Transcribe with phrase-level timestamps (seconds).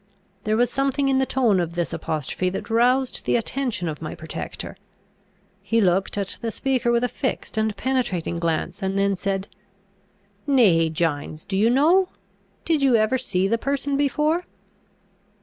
[0.45, 4.15] There was something in the tone of this apostrophe that roused the attention of my
[4.15, 4.75] protector.
[5.61, 9.47] He looked at the speaker with a fixed and penetrating glance, and then said,
[10.47, 12.09] "Nay, Gines, do you know?
[12.65, 14.47] Did you ever see the person before?"